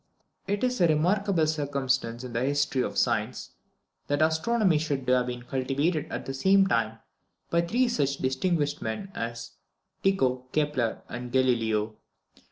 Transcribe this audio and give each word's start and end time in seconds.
_It 0.51 0.63
is 0.63 0.81
a 0.81 0.87
remarkable 0.87 1.45
circumstance 1.45 2.23
in 2.23 2.33
the 2.33 2.41
history 2.41 2.81
of 2.81 2.97
science, 2.97 3.51
that 4.07 4.23
astronomy 4.23 4.79
should 4.79 5.07
have 5.07 5.27
been 5.27 5.43
cultivated 5.43 6.07
at 6.11 6.25
the 6.25 6.33
same 6.33 6.65
time 6.65 6.97
by 7.51 7.61
three 7.61 7.87
such 7.87 8.17
distinguished 8.17 8.81
men 8.81 9.11
as 9.13 9.51
Tycho, 10.03 10.45
Kepler, 10.53 11.03
and 11.07 11.31
Galileo. 11.31 11.97